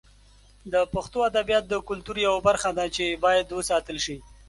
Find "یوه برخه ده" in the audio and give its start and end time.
2.27-2.85